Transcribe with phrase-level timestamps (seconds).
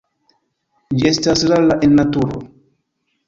[1.01, 2.39] Ĝi estas rara en naturo.